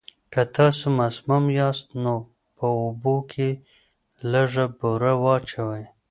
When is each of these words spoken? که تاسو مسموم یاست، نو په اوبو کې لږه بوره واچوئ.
که 0.33 0.41
تاسو 0.55 0.85
مسموم 0.99 1.45
یاست، 1.59 1.87
نو 2.03 2.15
په 2.57 2.65
اوبو 2.83 3.15
کې 3.31 3.49
لږه 4.31 4.65
بوره 4.77 5.13
واچوئ. 5.23 5.83